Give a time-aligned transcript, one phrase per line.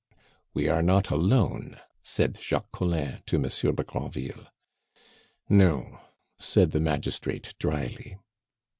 [0.55, 4.47] "We are not alone!" said Jacques Collin to Monsieur de Granville.
[5.47, 5.99] "No,"
[6.39, 8.17] said the magistrate drily.